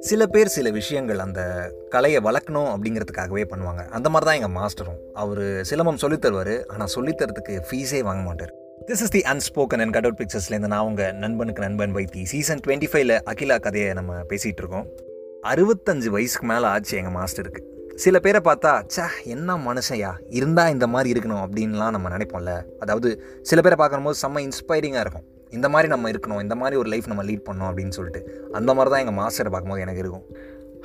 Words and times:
சில 0.00 0.26
பேர் 0.26 0.46
சில 0.46 0.70
விஷயங்கள் 0.70 1.18
அந்த 1.18 1.72
கலையை 1.88 2.20
வளர்க்கணும் 2.22 2.74
அப்படிங்கிறதுக்காகவே 2.74 3.44
பண்ணுவாங்க. 3.44 3.88
அந்த 3.88 4.08
மாதிரி 4.08 4.38
தான் 4.38 4.50
எங்கள் 4.50 4.62
மாஸ்டரும். 4.62 5.12
அவர் 5.12 5.38
சிலம்பம் 5.38 5.94
சொல்லித் 5.94 6.24
தருவார். 6.24 6.66
ஆனால் 6.66 6.86
சொல்லித் 6.86 7.22
தரத்துக்கு 7.22 7.60
ஃபீஸே 7.70 8.02
வாங்க 8.02 8.22
மாட்டார். 8.22 8.54
This 8.86 8.90
is 8.90 9.10
the 9.10 9.18
unspoken 9.18 9.80
and 9.80 9.92
cut 9.92 10.04
out 10.04 10.18
பிக்சர்ஸ்லேருந்து 10.18 10.66
நான் 10.66 10.84
உங்கள் 10.84 11.14
நண்பனுக்கு 11.14 11.62
நண்பன் 11.62 11.94
வைத்தி. 11.94 12.22
சீசன் 12.22 12.60
டுவெண்ட்டி 12.66 12.86
ஃபைவ்ல 12.92 13.18
அகிலா 13.24 13.60
கதையை 13.60 13.92
நம்ம 13.92 14.14
பேசிகிட்டு 14.20 14.56
இருக்கோம். 14.56 14.86
அறுபத்தஞ்சு 15.42 16.06
வயசுக்கு 16.06 16.46
மேலே 16.46 16.64
ஆச்சு 16.64 16.96
எங்கள் 16.96 17.12
மாஸ்டருக்கு. 17.12 17.62
சில 17.94 18.18
பேரை 18.18 18.40
பார்த்தா 18.44 18.82
சே 18.86 19.02
என்ன 19.24 19.56
மனுஷையா 19.56 20.10
இருந்தால் 20.28 20.72
இந்த 20.72 20.86
மாதிரி 20.86 21.20
இருக்கணும் 21.20 21.48
அப்படின்லாம் 21.48 21.90
நம்ம 21.90 22.08
நினைப்போம்ல. 22.08 22.62
அதாவது 22.78 23.22
சில 23.42 23.60
பேரை 23.60 23.76
பார்க்கும்போது 23.76 24.18
செம்ம 24.22 24.48
இன்ஸ்பைரிங்காக 24.48 25.00
இருக்கும். 25.00 25.36
இந்த 25.50 25.68
மாதிரி 25.68 25.88
நம்ம 25.92 26.10
இருக்கணும் 26.10 26.40
இந்த 26.40 26.54
மாதிரி 26.54 26.76
ஒரு 26.76 26.88
லைஃப் 26.88 27.06
நம்ம 27.06 27.24
லீட் 27.24 27.44
பண்ணோம் 27.48 27.68
அப்படின்னு 27.70 27.96
சொல்லிட்டு 27.98 28.20
அந்த 28.52 28.74
மாதிரி 28.74 28.90
தான் 28.92 29.02
எங்கள் 29.04 29.18
மாஸ்டரை 29.22 29.50
பார்க்கும்போது 29.54 29.80
எனக்கு 29.80 30.02
இருக்கும். 30.04 30.26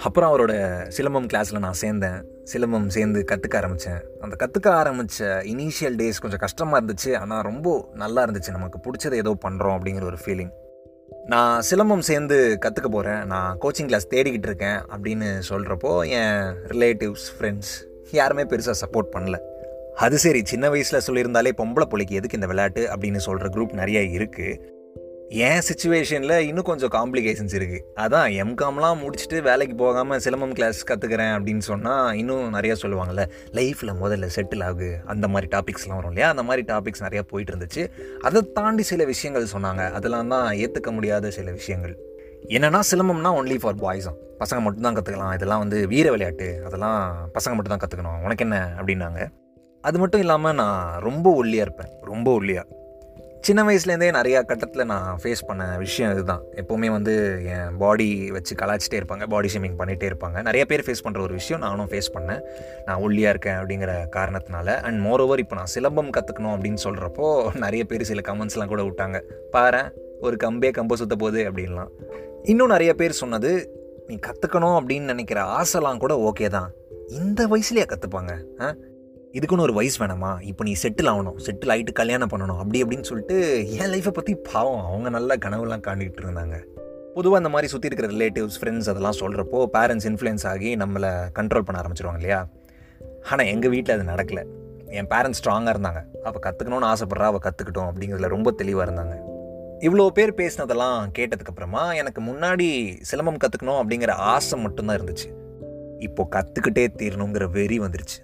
அப்புறம் 0.05 0.29
அவரோட 0.31 0.53
சிலம்பம் 0.97 1.27
கிளாஸில் 1.31 1.63
நான் 1.65 1.79
சேர்ந்தேன். 1.81 2.19
சிலம்பம் 2.51 2.87
சேர்ந்து 2.87 3.25
கற்றுக்க 3.31 3.55
ஆரம்பித்தேன் 3.57 4.01
அந்த 4.21 4.35
கற்றுக்க 4.43 4.67
ஆரம்பித்த 4.69 5.43
இனிஷியல் 5.53 5.95
டேஸ் 6.01 6.21
கொஞ்சம் 6.23 6.39
கஷ்டமாக 6.39 6.79
இருந்துச்சு. 6.79 7.17
ஆனால் 7.17 7.41
ரொம்ப 7.41 7.89
நல்லா 7.93 8.23
இருந்துச்சு. 8.25 8.51
நமக்கு 8.51 8.79
பிடிச்சதை 8.85 9.13
ஏதோ 9.13 9.37
பண்ணுறோம் 9.45 9.77
அப்படிங்கிற 9.77 10.03
ஒரு 10.03 10.19
ஃபீலிங் 10.25 10.53
நான் 11.25 11.61
சிலம்பம் 11.69 12.05
சேர்ந்து 12.09 12.37
கற்றுக்க 12.65 12.89
போகிறேன் 12.89 13.21
நான் 13.25 13.57
கோச்சிங் 13.61 13.89
கிளாஸ் 13.89 14.11
தேடிக்கிட்டு 14.13 14.49
இருக்கேன் 14.49 14.79
அப்படின்னு 14.93 15.27
சொல்கிறப்போ 15.49 15.91
என் 16.19 16.39
ரிலேட்டிவ்ஸ் 16.71 17.27
ஃப்ரெண்ட்ஸ் 17.35 17.73
யாருமே 18.11 18.43
பெருசாக 18.43 18.77
சப்போர்ட் 18.83 19.13
பண்ணல. 19.15 19.37
அது 19.95 20.17
சரி 20.17 20.41
சின்ன 20.45 20.69
வயசில் 20.69 21.01
சொல்லியிருந்தாலே 21.07 21.51
பொம்பளை 21.57 21.81
பிள்ளைக்கு 21.81 22.15
எதுக்கு 22.15 22.33
இந்த 22.33 22.47
விளையாட்டு 22.47 22.87
அப்படின்னு 22.87 23.15
சொல்கிற 23.15 23.49
குரூப் 23.49 23.73
நிறைய 23.73 23.99
இருக்குது 23.99 24.71
என் 25.29 25.59
சுச்சுவேஷனில் 25.59 26.37
இன்னும் 26.37 26.63
கொஞ்சம் 26.63 26.91
காம்ப்ளிகேஷன்ஸ் 26.91 27.55
இருக்குது 27.55 27.79
அதான் 27.95 28.43
எம்காம்லாம் 28.43 28.99
முடிச்சுட்டு 29.03 29.41
வேலைக்கு 29.41 29.75
போகாமல் 29.75 30.19
சிலம்பம் 30.19 30.51
கிளாஸ் 30.51 30.87
கற்றுக்கிறேன் 30.87 31.33
அப்படின்னு 31.35 31.57
சொன்னால் 31.57 32.15
இன்னும் 32.15 32.53
நிறையா 32.53 32.75
சொல்லுவாங்கள்ல 32.81 33.29
லைஃப்பில் 33.51 33.93
முதல்ல 34.01 34.29
செட்டில் 34.35 34.63
ஆகு. 34.63 35.03
அந்த 35.05 35.27
மாதிரி 35.27 35.57
டாபிக்ஸ்லாம் 35.57 35.95
வரும் 35.95 36.07
இல்லையா? 36.07 36.29
அந்த 36.29 36.43
மாதிரி 36.43 36.73
டாபிக்ஸ் 36.73 37.03
நிறையா 37.03 37.21
போயிட்டு 37.21 37.55
இருந்துச்சு. 37.55 37.89
அதை 38.21 38.51
தாண்டி 38.53 38.83
சில 38.83 39.03
விஷயங்கள் 39.03 39.47
சொன்னாங்க. 39.53 39.91
அதெல்லாம் 39.91 40.27
தான் 40.27 40.55
ஏற்றுக்க 40.55 40.91
முடியாத 40.91 41.29
சில 41.29 41.51
விஷயங்கள். 41.51 41.97
என்னன்னா 42.47 42.79
சிலம்பம்னா 42.91 43.33
ஒன்லி 43.41 43.59
ஃபார் 43.59 43.75
பாய்ஸ் 43.75 44.03
தான். 44.03 44.15
பசங்க 44.39 44.61
மட்டும்தான் 44.61 44.95
கற்றுக்கலாம் 44.95 45.33
இதெல்லாம் 45.33 45.59
வந்து 45.59 45.87
வீர 45.87 46.09
விளையாட்டு. 46.09 46.61
அதெல்லாம் 46.65 47.29
பசங்க 47.33 47.53
மட்டும் 47.53 47.77
தான் 47.77 47.79
கற்றுக்கணும் 47.79 48.23
உனக்கு 48.23 48.43
என்ன? 48.43 48.73
அப்படின்னாங்க. 48.77 49.29
அது 49.83 49.99
மட்டும் 49.99 50.19
இல்லாமல் 50.19 50.53
நான் 50.53 50.99
ரொம்ப 50.99 51.43
ஒல்லியாக 51.43 51.67
இருப்பேன். 51.67 51.91
ரொம்ப 52.01 52.39
ஒல்லியாக 52.39 52.81
சின்ன 53.41 53.61
வயசுலேருந்தே 53.63 54.07
நிறையா 54.17 54.45
கட்டத்தில் 54.45 54.85
நான் 54.85 55.19
ஃபேஸ் 55.23 55.41
பண்ண 55.47 55.77
விஷயம் 55.77 56.11
இதுதான். 56.11 56.43
எப்போவுமே 56.55 56.89
வந்து 56.91 57.41
என் 57.45 57.77
பாடி 57.77 58.31
வச்சு 58.31 58.55
கலாச்சிட்டே 58.55 58.99
இருப்பாங்க 58.99 59.27
பாடி 59.27 59.49
ஷேமிங் 59.53 59.77
பண்ணிகிட்டே 59.79 60.07
இருப்பாங்க. 60.11 60.41
நிறைய 60.41 60.65
பேர் 60.65 60.83
ஃபேஸ் 60.85 61.03
பண்ணுற 61.03 61.21
ஒரு 61.21 61.33
விஷயம் 61.33 61.61
நானும் 61.61 61.89
ஃபேஸ் 61.89 62.09
பண்ணேன். 62.13 62.41
நான் 62.85 63.01
ஒல்லியாக 63.01 63.33
இருக்கேன் 63.33 63.55
அப்படிங்கிற 63.55 63.93
காரணத்தினால. 64.15 64.81
அண்ட் 64.81 65.05
மோரோவர் 65.05 65.39
இப்போ 65.39 65.55
நான் 65.55 65.73
சிலம்பம் 65.75 66.13
கற்றுக்கணும் 66.17 66.53
அப்படின்னு 66.55 66.77
சொல்கிறப்போ 66.83 67.55
நிறைய 67.55 67.85
பேர் 67.85 68.03
சில 68.03 68.21
கமெண்ட்ஸ்லாம் 68.21 68.73
கூட 68.73 68.81
விட்டாங்க. 68.81 69.19
பாரேன் 69.51 69.91
ஒரு 70.21 70.37
கம்பே 70.43 70.71
கம்ப 70.71 70.93
சுத்த 70.93 71.15
போகுது 71.15 71.51
அப்படின்லாம். 71.51 71.91
இன்னும் 72.43 72.67
நிறைய 72.67 72.93
பேர் 72.93 73.11
சொன்னது 73.11 73.51
நீ 74.07 74.15
கற்றுக்கணும் 74.15 74.77
அப்படின்னு 74.77 75.11
நினைக்கிற 75.13 75.61
ஆசைலாம் 75.61 75.97
கூட 75.97 76.31
ஓகே 76.31 76.49
தான். 76.49 76.71
இந்த 77.09 77.47
வயசுலேயே 77.47 77.85
கற்றுப்பாங்க 77.85 78.31
ஆ? 78.61 78.73
இதுக்குன்னு 79.37 79.59
ஒரு 79.59 79.73
வயசு 79.73 80.05
வேணாமா? 80.05 80.41
இப்போ 80.41 80.63
நீ 80.63 80.75
செட்டில் 80.83 81.09
ஆகணும். 81.11 81.37
செட்டில் 81.45 81.71
ஆகிட்டு 81.73 81.91
கல்யாணம் 81.91 82.29
பண்ணணும். 82.29 82.57
அப்படி 82.57 82.83
அப்படின்னு 82.83 83.01
சொல்லிட்டு 83.01 83.37
என் 83.69 83.91
லைஃப்பை 83.91 84.09
பற்றி 84.09 84.35
பாவம் 84.35 84.85
அவங்க 84.85 85.09
நல்ல 85.09 85.35
கனவுலாம் 85.35 85.83
காண்டிகிட்டு 85.87 86.21
இருந்தாங்க. 86.23 86.57
பொதுவாக 87.13 87.37
அந்த 87.37 87.49
மாதிரி 87.49 87.67
சுற்றி 87.67 87.89
இருக்கிற 87.91 88.07
ரிலேட்டிவ்ஸ் 88.13 88.59
ஃப்ரெண்ட்ஸ் 88.61 88.89
அதெல்லாம் 88.89 89.17
சொல்கிறப்போ 89.19 89.65
பேரண்ட்ஸ் 89.73 90.07
இன்ஃப்ளூயன்ஸ் 90.09 90.45
ஆகி 90.47 90.75
நம்மளை 90.75 91.09
கண்ட்ரோல் 91.39 91.59
பண்ண 91.59 91.81
ஆரம்பிச்சிருவாங்க 91.81 92.13
இல்லையா? 92.13 92.47
ஆனால் 93.29 93.45
எங்கள் 93.45 93.71
வீட்டில் 93.71 93.95
அது 93.95 94.05
நடக்கலை. 94.11 94.43
என் 94.87 95.07
பேரண்ட்ஸ் 95.07 95.41
ஸ்ட்ராங்காக 95.43 95.73
இருந்தாங்க. 95.75 96.01
அவள் 96.23 96.43
கற்றுக்கணும்னு 96.45 96.89
ஆசைப்பட்றா 96.91 97.29
அவள் 97.31 97.45
கற்றுக்கிட்டோம் 97.47 97.89
அப்படிங்கிறதுல 97.91 98.27
ரொம்ப 98.27 98.51
தெளிவாக 98.51 98.91
இருந்தாங்க. 98.91 99.15
இவ்வளோ 99.79 100.07
பேர் 100.07 100.33
பேசினதெல்லாம் 100.33 100.99
கேட்டதுக்கப்புறமா 101.19 101.95
எனக்கு 101.95 102.21
முன்னாடி 102.21 102.67
சிலம்பம் 103.11 103.41
கற்றுக்கணும் 103.43 103.79
அப்படிங்கிற 103.81 104.11
ஆசை 104.11 104.59
மட்டும்தான் 104.59 104.99
இருந்துச்சு. 105.01 105.29
இப்போது 105.99 106.29
கற்றுக்கிட்டே 106.35 106.85
தீரணுங்கிற 106.97 107.51
வெறி 107.51 107.79
வந்துருச்சு. 107.79 108.19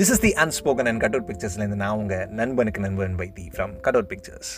This 0.00 0.10
is 0.10 0.20
the 0.20 0.32
unspoken 0.36 0.88
and 0.88 1.00
cut 1.00 1.14
out 1.14 1.26
பிக்சர்ஸ்லேருந்து 1.30 1.76
நான் 1.76 1.98
உங்கள் 1.98 2.28
நண்பனுக்கு 2.32 2.80
நண்பன் 2.80 3.16
Vaithi 3.16 3.46
from 3.54 3.72
cut 3.80 3.94
out 3.94 4.08
pictures 4.08 4.52